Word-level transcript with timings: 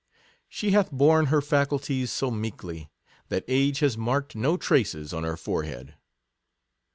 She 0.49 0.71
"hath 0.71 0.89
borne 0.91 1.27
her 1.27 1.41
faculties 1.43 2.11
so 2.11 2.31
meek 2.31 2.63
ly," 2.63 2.89
that 3.29 3.43
age 3.47 3.81
has 3.81 3.99
marked 3.99 4.35
no 4.35 4.57
traces 4.57 5.13
on 5.13 5.23
her 5.23 5.37
forehead. 5.37 5.93